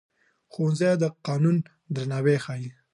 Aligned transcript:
ښوونځی 0.51 0.91
د 1.01 1.03
قانون 1.27 1.57
درناوی 1.95 2.37
ښيي 2.45 2.69